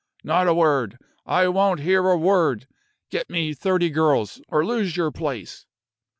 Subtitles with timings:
[0.23, 0.97] Not a word!
[1.27, 2.65] I won't hear a word!
[3.11, 5.67] Get me my thirty girls, or lose your place."